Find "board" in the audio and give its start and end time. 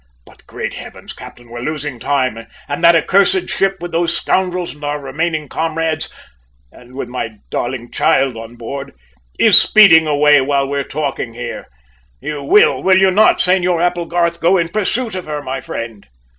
8.55-8.93